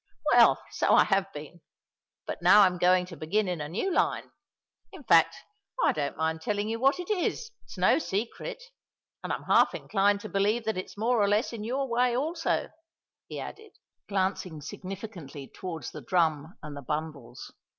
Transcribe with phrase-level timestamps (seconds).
[0.33, 1.61] "Well, so I have been;
[2.25, 4.31] but now I'm going to begin in a new line.
[4.91, 5.35] In fact
[5.83, 8.63] I don't mind telling you what it is—it's no secret;
[9.23, 12.71] and I'm half inclined to believe that it's more or less in your way also,"
[13.27, 13.73] he added,
[14.09, 17.53] glancing significantly towards the drum and the bundles.